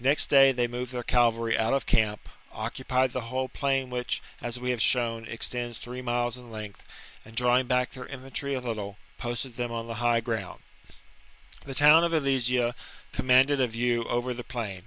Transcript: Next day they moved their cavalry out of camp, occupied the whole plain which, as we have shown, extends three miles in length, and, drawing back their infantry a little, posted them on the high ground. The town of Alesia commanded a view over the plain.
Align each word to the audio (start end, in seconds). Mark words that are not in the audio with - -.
Next 0.00 0.26
day 0.26 0.50
they 0.50 0.66
moved 0.66 0.90
their 0.90 1.04
cavalry 1.04 1.56
out 1.56 1.72
of 1.72 1.86
camp, 1.86 2.28
occupied 2.50 3.12
the 3.12 3.20
whole 3.30 3.48
plain 3.48 3.90
which, 3.90 4.20
as 4.42 4.58
we 4.58 4.70
have 4.70 4.82
shown, 4.82 5.24
extends 5.26 5.78
three 5.78 6.02
miles 6.02 6.36
in 6.36 6.50
length, 6.50 6.82
and, 7.24 7.36
drawing 7.36 7.68
back 7.68 7.92
their 7.92 8.06
infantry 8.06 8.54
a 8.54 8.60
little, 8.60 8.98
posted 9.18 9.54
them 9.54 9.70
on 9.70 9.86
the 9.86 9.94
high 10.02 10.18
ground. 10.18 10.62
The 11.64 11.74
town 11.76 12.02
of 12.02 12.10
Alesia 12.12 12.74
commanded 13.12 13.60
a 13.60 13.68
view 13.68 14.02
over 14.06 14.34
the 14.34 14.42
plain. 14.42 14.86